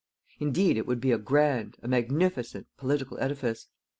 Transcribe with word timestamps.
Indeed 0.39 0.77
it 0.77 0.87
would 0.87 0.99
be 0.99 1.11
a 1.11 1.19
grand, 1.19 1.77
a 1.83 1.87
magnificent, 1.87 2.65
political 2.75 3.19
edifice. 3.19 3.67